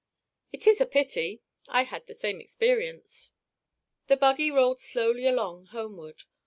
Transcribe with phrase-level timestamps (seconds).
[0.51, 3.29] "It is a pity; I had the same experience."
[4.07, 6.23] The buggy rolled slowly along homeward.